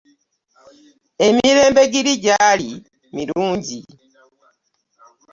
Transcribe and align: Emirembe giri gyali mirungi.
Emirembe 1.27 1.83
giri 1.93 2.13
gyali 2.23 2.69
mirungi. 3.13 3.79